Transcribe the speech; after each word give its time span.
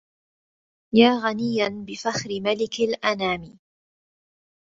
يا 0.95 1.17
غنيا 1.19 1.69
بفخر 1.87 2.29
ملك 2.41 2.79
الأنام 2.79 3.59